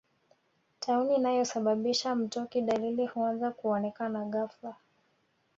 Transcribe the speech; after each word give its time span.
Tauni 0.79 1.15
inayosababisha 1.15 2.15
mtoki 2.15 2.61
Dalili 2.61 3.05
huanza 3.05 3.51
kuonekana 3.51 4.25
ghafla 4.25 4.75